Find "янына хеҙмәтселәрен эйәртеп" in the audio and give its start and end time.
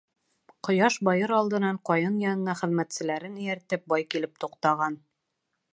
2.23-3.87